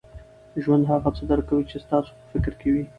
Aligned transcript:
ژوند 0.63 0.83
هغه 0.91 1.09
څه 1.17 1.23
درکوي، 1.29 1.63
چي 1.69 1.77
ستاسو 1.85 2.11
په 2.17 2.25
فکر 2.31 2.53
کي 2.59 2.69
وي. 2.73 2.83